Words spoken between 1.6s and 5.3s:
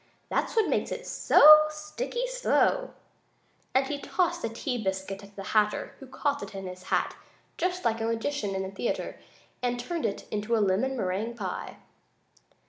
sticky slow," and he tossed a tea biscuit